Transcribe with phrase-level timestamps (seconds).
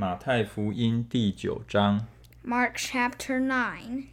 [0.00, 2.06] 马太福音第九章，
[2.44, 4.04] Mark chapter 9.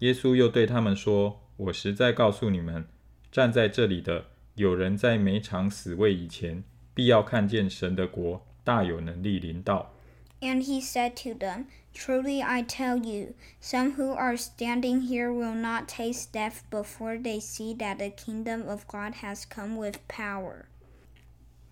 [0.00, 2.86] 耶稣又对他们说：“我实在告诉你们，
[3.32, 6.62] 站在这里的有人在没尝死味以前，
[6.92, 9.94] 必要看见神的国大有能力临到。
[10.40, 15.54] And he said to them, Truly I tell you, some who are standing here will
[15.54, 20.66] not taste death before they see that the kingdom of God has come with power.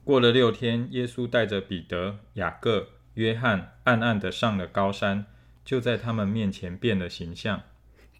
[0.05, 5.27] ”过了六天，耶稣带着彼得、雅各、 约翰，暗暗地上了高山，
[5.65, 7.63] 就在他们面前变了形象。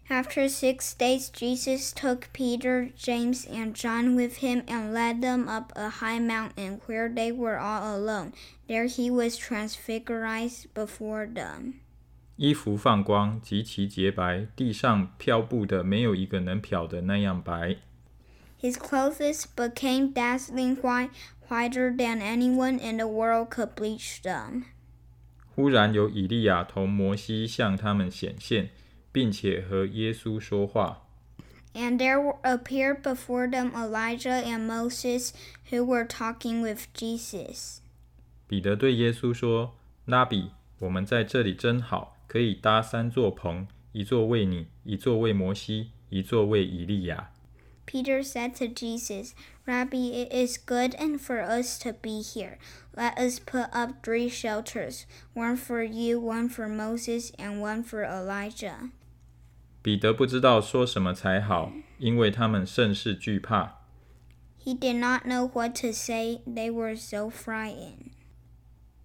[0.09, 5.73] After six days, Jesus took Peter, James, and John with him and led them up
[5.75, 8.31] a high mountain where they were all alone.
[8.67, 11.73] There he was transfigured before them.
[12.37, 17.75] 衣服放光，极其洁白，地上漂布的没有一个能漂的那样白。
[18.61, 21.09] His clothes became dazzling white,
[21.49, 24.63] whiter than anyone in the world could bleach them.
[25.54, 28.70] 忽然有以利亚同摩西向他们显现，
[29.10, 31.06] 并且和耶稣说话。
[31.74, 35.32] And there appeared before them Elijah and Moses,
[35.70, 37.78] who were talking with Jesus.
[38.46, 47.30] 彼得对耶稣说：“拉比，我们在这里真好，可以搭三座棚，一座为你，一座为摩西，一座为以利亚。”
[47.91, 49.33] Peter said to Jesus,
[49.65, 52.57] Rabbi, it is good and for us to be here.
[52.93, 58.03] Let us put up three shelters one for you, one for Moses, and one for
[58.03, 58.91] Elijah.
[59.81, 63.81] 彼得不知道说什么才好，因为他们甚是惧怕。
[64.61, 68.11] He did not know what to say, they were so frightened.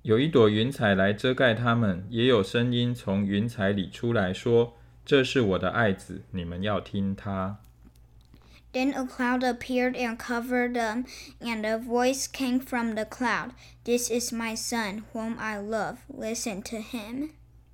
[0.03, 7.61] 有一朵云彩来遮盖他们，也有声音从云彩里出来说：“这是我的爱子，你们要听他。”
[8.73, 11.05] Then a cloud appeared and covered them,
[11.41, 13.51] and a voice came from the cloud
[13.85, 15.97] This is my son, whom I love.
[16.09, 17.31] Listen to him.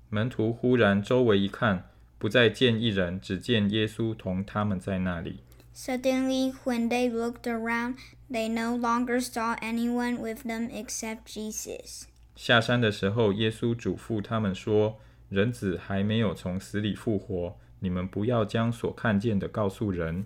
[0.09, 1.85] 门徒忽然周围一看，
[2.17, 5.39] 不再见一人，只见耶稣同他们在那里。
[5.73, 7.95] Suddenly, when they looked around,
[8.29, 12.03] they no longer saw anyone with them except Jesus.
[12.35, 20.25] 下山的时候，耶稣嘱咐他们说：“人子还没有从死里复活，你们不要将所看见的告诉人。”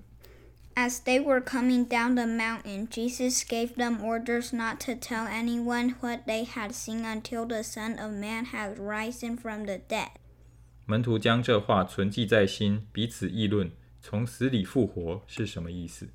[0.78, 5.96] As they were coming down the mountain, Jesus gave them orders not to tell anyone
[6.02, 10.10] what they had seen until the Son of Man had risen from the dead.
[10.86, 16.10] 门徒将这话存记在心，彼此议论：从死里复活是什么意思？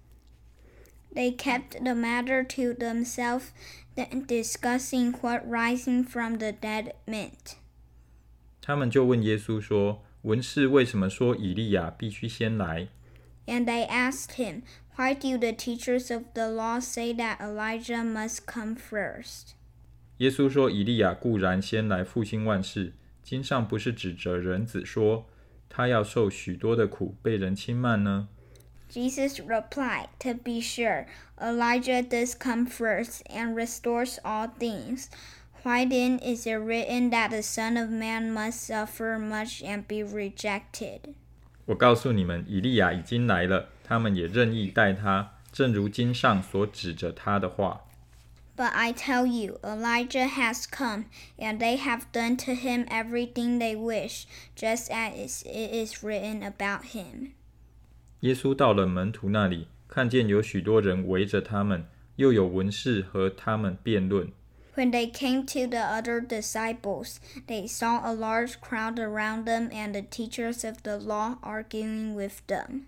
[1.15, 3.51] They kept the matter to themselves,
[3.95, 7.57] then discussing what rising from the dead meant.
[8.61, 12.89] 他们就问耶稣说：“文士为什么说以利亚必须先来？”
[13.47, 14.63] And they asked him,
[14.97, 19.55] Why do the teachers of the law say that Elijah must come first?
[20.19, 25.27] 耶稣说：“以利亚固然先来复兴万事，经上不是指着人子说，
[25.69, 28.29] 他要受许多的苦，被人轻慢呢？
[28.91, 31.07] Jesus replied, To be sure,
[31.41, 35.09] Elijah does come first and restores all things.
[35.63, 40.03] Why then is it written that the Son of Man must suffer much and be
[40.03, 41.15] rejected?
[41.66, 47.82] 我告诉你们，以利亚已经来了，他们也任意待他，正如经上所指着他的话。
[48.56, 51.06] But I tell you, Elijah has come,
[51.38, 54.26] and they have done to him everything they wish,
[54.56, 57.32] just as it is written about him.
[58.20, 61.88] 耶稣到了门徒那里，看见有许多人围着他们，
[62.18, 64.32] 又有文士和他们辩论。
[64.75, 70.03] When they came to the other disciples, they saw a large crowd around them and the
[70.03, 72.83] teachers of the law arguing with them.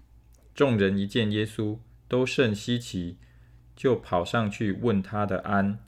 [0.54, 3.16] 众人一见耶稣，都甚稀奇，
[3.74, 5.80] 就跑上去问他的安。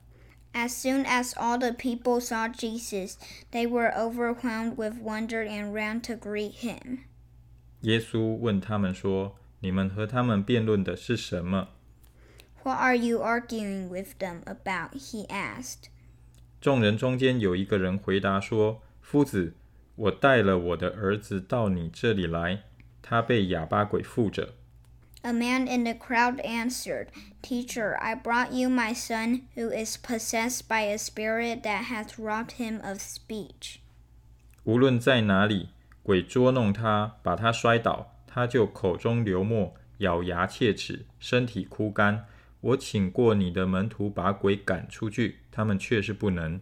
[0.55, 3.17] As soon as all the people saw Jesus,
[3.53, 7.05] they were overwhelmed with wonder and ran to greet him.
[7.83, 11.69] 耶稣问他们说：“你们和他们辩论的是什么？”
[12.67, 14.95] What are you arguing with them about?
[14.95, 15.89] He asked.
[16.61, 19.55] ？”众人中间有一个人回答说：“夫子，
[19.97, 22.63] 我带了我的儿子到你这里来，
[23.03, 24.55] 他被哑巴鬼附着。
[25.23, 27.09] A man in the crowd answered,
[27.43, 32.57] Teacher, I brought you my son, who is possessed by a spirit that hath robbed
[32.59, 33.79] him of speech.
[34.65, 35.69] 无论在哪里，
[36.03, 42.27] 鬼捉弄他，把他摔倒，他就口中流沫，咬牙切齿，身体枯干。
[42.68, 46.60] 我请过你的门徒把鬼赶出去，他们却是不能。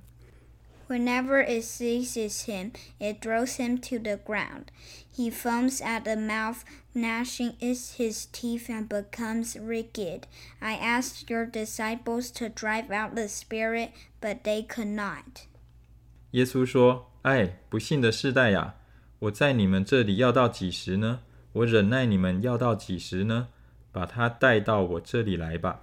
[0.88, 4.66] Whenever it seizes him, it throws him to the ground.
[5.12, 6.58] He foams at the mouth,
[6.94, 10.26] gnashing his teeth, and becomes rigid.
[10.60, 13.90] I asked your disciples to drive out the spirit,
[14.22, 15.48] but they could not.
[16.32, 18.76] 耶稣说：“哎，不幸的世代呀！
[19.18, 21.22] 我在你们这里要到几时呢？
[21.54, 23.48] 我忍耐你们要到几时呢？
[23.92, 25.82] 把他带到我这里来吧。”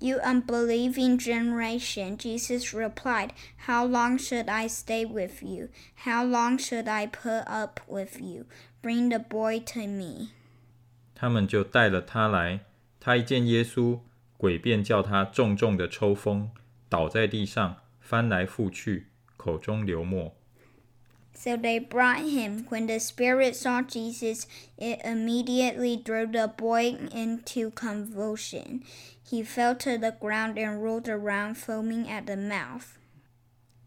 [0.00, 3.32] You unbelieving generation, Jesus replied,
[3.66, 5.68] How long should I stay with you?
[6.06, 8.46] How long should I put up with you?
[8.80, 10.30] Bring the boy to me.
[11.14, 12.60] 他们就带了他来。
[12.98, 14.00] 他一见耶稣，
[14.38, 16.50] 鬼便叫他重重的抽风，
[16.88, 20.34] 倒在地上，翻来覆去，口中流沫。
[21.34, 22.66] So they brought him.
[22.68, 24.46] When the spirit saw Jesus,
[24.76, 28.84] it immediately threw the boy into convulsion.
[29.26, 32.98] He fell to the ground and rolled around, foaming at the mouth.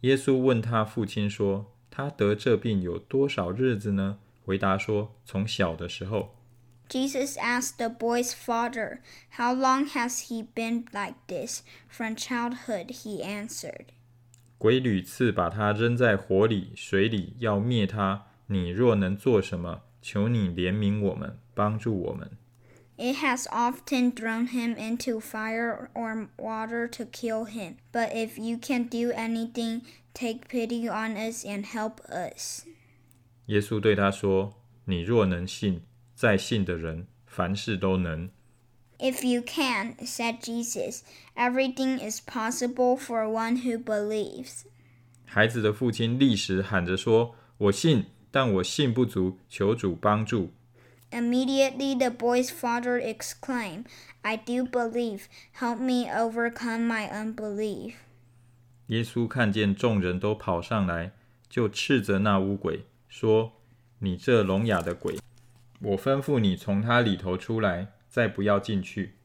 [0.02, 6.36] 耶稣问他父亲说：“他得这病有多少日子呢？”回答说：“从小的时候。”
[6.90, 9.00] Jesus asked the boy's father,
[9.38, 11.64] How long has he been like this?
[11.88, 13.94] From childhood, he answered.
[14.59, 18.27] 鬼屡次把他扔在火里、水里，要灭他。
[18.49, 22.31] 你若能做什么，求你怜悯我们，帮助我们。
[22.97, 27.77] It has often thrown him into fire or water to kill him.
[27.93, 29.83] But if you can do anything,
[30.13, 32.65] take pity on us and help us.
[33.47, 34.55] 耶稣对他说
[34.87, 35.83] ：“你若能信，
[36.17, 38.31] 在信的人，凡事都能。”
[39.00, 41.04] If you can, said Jesus,
[41.36, 44.64] everything is possible for one who believes.
[45.26, 50.52] 孩子的父亲立时喊着说：“我信，但我信不足，求主帮助。”
[51.12, 53.86] Immediately the boy's father exclaimed,
[54.22, 55.24] I do believe.
[55.60, 57.94] Help me overcome my unbelief.
[58.88, 61.12] 耶稣看见众人都跑上来，
[61.50, 65.18] 就斥责那污鬼，说：“你这聋哑的鬼，
[65.82, 69.16] 我吩咐你从他里头出来。” ”再不要进去。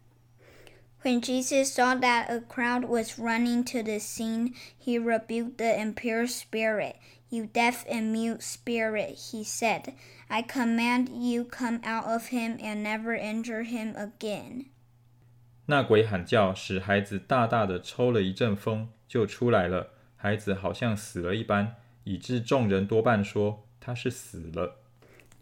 [1.03, 4.55] When Jesus saw that a crowd was running to the scene,
[4.85, 6.97] he rebuked the impure spirit.
[7.31, 9.93] You deaf and mute spirit, he said,
[10.29, 14.67] I command you come out of him and never enter him again.
[15.67, 19.91] 那鬼喊叫，使孩子大大的抽了一阵风，就出来了。
[20.17, 24.81] 孩子好像死了一般，以致众人多半说他是死了。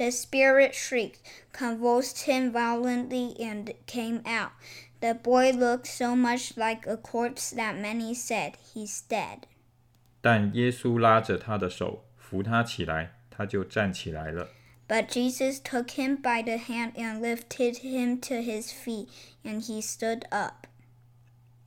[0.00, 1.20] the spirit shrieked,
[1.52, 4.52] convulsed him violently, and came out.
[5.00, 9.40] The boy looked so much like a corpse that many said, He's dead.
[10.20, 14.48] 但耶稣拉着他的手，扶他起来，他就站起来了。
[14.88, 19.08] But Jesus took him by the hand and lifted him to his feet,
[19.44, 20.66] and he stood up.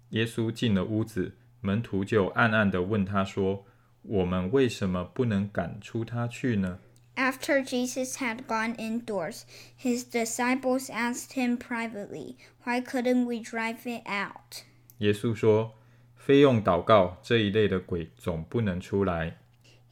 [0.09, 6.79] 耶稣进了屋子，门徒就暗暗地问他说：“我们为什么不能赶出他去呢？”？”
[7.15, 9.43] After Jesus had gone indoors,
[9.75, 14.63] his disciples asked him privately, Why couldn't we drive it out?
[14.99, 19.37] 耶稣说：“非用祷告，这一类的鬼总不能出来。”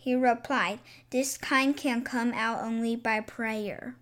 [0.01, 0.79] He replied,
[1.09, 3.95] This kind can come out only by prayer.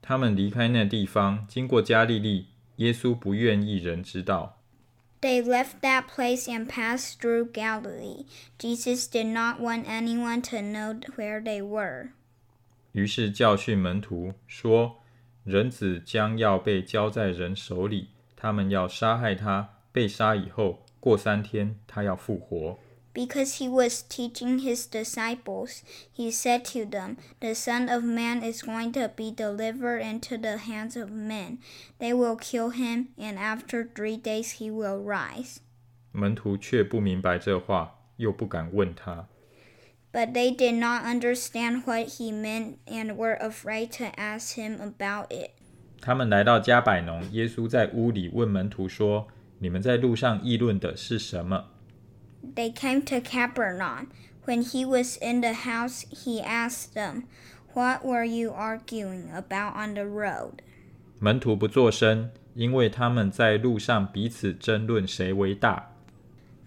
[0.00, 2.48] 他们离开那地方，经过加利利。
[2.76, 4.58] 耶稣不愿意人知道。
[5.20, 8.24] They left that place and passed through Galilee.
[8.58, 12.08] Jesus did not want anyone to know where they were.
[12.97, 15.03] 于是教训门徒说
[15.45, 19.75] ：“人子将要被交在人手里，他们要杀害他。
[19.91, 22.79] 被杀以后，过三天，他要复活。”
[23.13, 25.81] Because he was teaching his disciples,
[26.15, 30.57] he said to them, The Son of Man is going to be delivered into the
[30.57, 31.59] hands of men.
[31.99, 35.57] They will kill him, and after three days he will rise.
[36.11, 39.27] 门徒却不明白这话，又不敢问他。
[40.17, 45.51] but they did not understand what he meant and were afraid to ask him about it.
[46.01, 49.27] 他们来到迦百农，耶稣在屋里问门徒说
[49.59, 51.65] ：“你们在路上议论的是什么？”
[52.55, 54.07] They came to Capernaum.
[54.47, 57.25] When he was in the house, he asked them,
[57.75, 60.61] "What were you arguing about on the road?"
[61.19, 65.91] 门徒不作声，因为他们在路上彼此争论谁为大。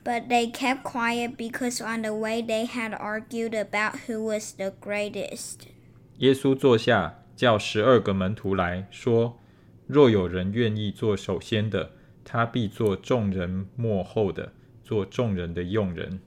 [0.09, 4.71] but they kept quiet because on the way they had argued about who was the
[4.81, 5.67] greatest.
[6.19, 11.91] 耶稣坐下，叫十二个门徒来说：“若有人愿意做首先的，
[12.23, 14.53] 他必做众人末后的，
[14.83, 16.19] 做众人的用人。”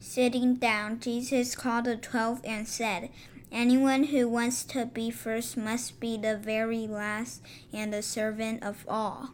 [0.00, 3.08] Sitting down, Jesus called the twelve and said,
[3.50, 7.40] Anyone who wants to be first must be the very last
[7.72, 9.30] and the servant of all.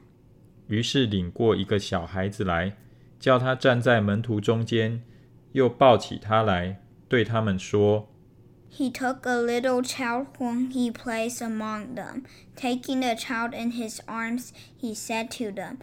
[0.68, 2.76] 于是领过一个小孩子来。
[3.19, 5.01] 叫他站在门徒中间，
[5.53, 8.09] 又抱起他来，对他们说
[8.71, 12.23] ：“He took a little child whom he placed among them.
[12.55, 15.77] Taking the child in his arms, he said to them,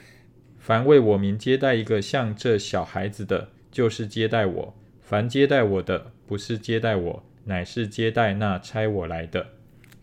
[0.59, 9.54] 凡为我名接待一个像这小孩子的，就是接待我；凡接待我的，不是接待我，乃是接待那差我来的。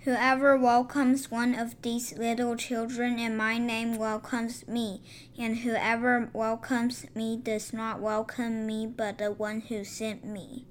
[0.05, 5.01] Whoever welcomes one of these little children in my name welcomes me,
[5.37, 10.65] and whoever welcomes me does not welcome me but the one who sent me.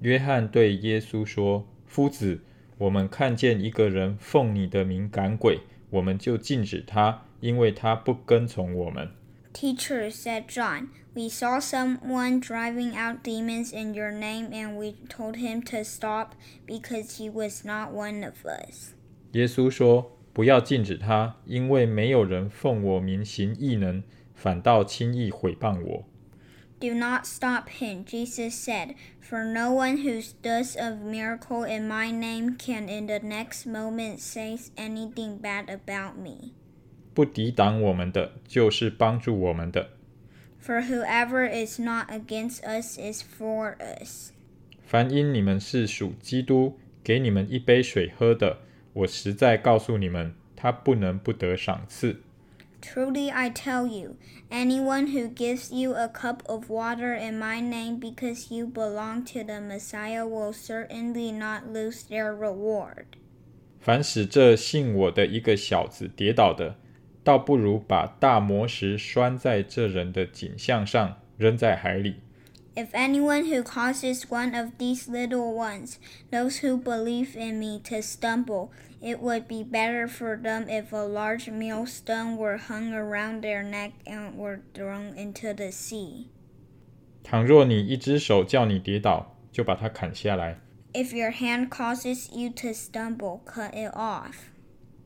[0.00, 2.40] 约翰对耶稣说：“夫子，
[2.78, 9.08] 我们看见一个人奉你的名赶鬼，我们就禁止他，因为他不跟从我们。”
[9.52, 15.36] Teacher, said John, we saw someone driving out demons in your name, and we told
[15.36, 16.34] him to stop
[16.66, 18.92] because he was not one of us.
[19.32, 24.02] 耶稣说：“不要禁止他，因为没有人奉我名行异能，
[24.34, 26.04] 反倒轻易毁谤我。
[26.78, 32.10] Do not stop him, Jesus said, for no one who does a miracle in my
[32.10, 36.52] name can in the next moment say anything bad about me.
[37.13, 39.89] 不抵挡我们的，就是帮助我们的。
[40.61, 44.31] For whoever is not against us is for us.
[44.85, 48.59] 凡因你们是属基督，给你们一杯水喝的，
[48.93, 52.21] 我实在告诉你们，他不能不得赏赐。
[52.81, 54.15] Truly I tell you,
[54.49, 59.43] anyone who gives you a cup of water in my name because you belong to
[59.43, 63.05] the Messiah will certainly not lose their reward.
[63.79, 66.75] 凡使这信我的一个小子跌倒的，
[67.23, 72.15] 倒不如把大磨石拴在这人的颈项上，扔在海里。
[72.73, 75.97] If anyone who causes one of these little ones,
[76.31, 78.69] those who believe in me, to stumble,
[79.01, 83.91] it would be better for them if a large millstone were hung around their neck
[84.05, 86.27] and were thrown into the sea.
[87.23, 90.57] 倘若你一只手叫你跌倒，就把它砍下来
[90.93, 94.50] ；If your hand causes you to stumble, cut it off.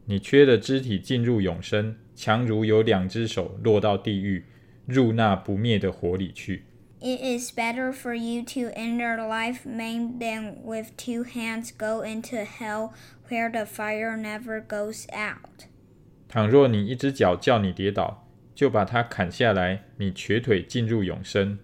[0.06, 4.46] 你缺的肢体进入永生，强如有两只手落到地狱，
[4.86, 6.64] 入那不灭的火里去。
[7.02, 12.94] It is better for you to enter life maimed than with two hands go into hell
[13.30, 15.68] where the fire never goes out.
[16.28, 21.60] 倘若你一只脚叫你跌倒，就把它砍下来，你瘸腿进入永生。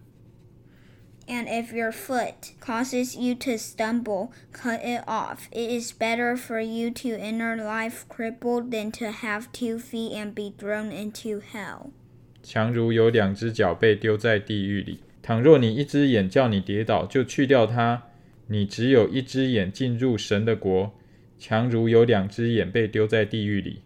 [1.30, 5.48] And if your foot causes you to stumble, cut it off.
[5.50, 10.34] It is better for you to enter life crippled than to have two feet and
[10.34, 11.90] be thrown into hell.
[12.44, 15.00] 强如有两只脚被丢在地狱里。
[15.20, 18.02] 倘若你一只眼叫你跌倒，就去掉它；
[18.46, 20.94] 你只有一只眼进入神的国，
[21.36, 23.82] 强如有两只眼被丢在地狱里。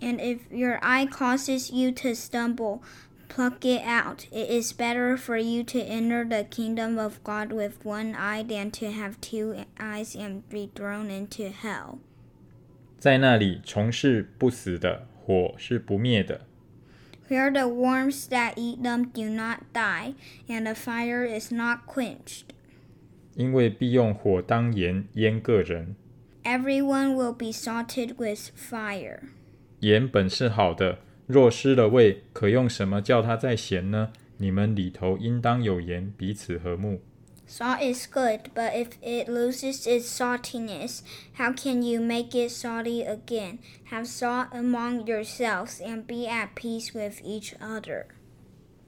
[0.00, 2.80] And if your eye causes you to stumble,
[3.28, 4.26] pluck it out.
[4.30, 8.70] It is better for you to enter the kingdom of God with one eye than
[8.72, 11.98] to have two eyes and be thrown into hell.
[12.98, 16.46] 在那里，虫是不死的，火是不灭的。
[17.28, 20.14] Where the worms that eat them do not die,
[20.46, 22.44] and the fire is not quenched.
[23.34, 25.96] 因为必用火当盐腌个人。
[26.44, 29.20] Everyone will be salted with fire.
[29.80, 30.98] 盐本是好的，
[31.31, 34.11] 若失了味，可用什么叫它再咸呢？
[34.37, 37.01] 你们里头应当有盐，彼此和睦。
[37.47, 41.01] Salt is good, but if it loses its saltiness,
[41.37, 43.59] how can you make it salty again?
[43.91, 48.05] Have salt among yourselves and be at peace with each other.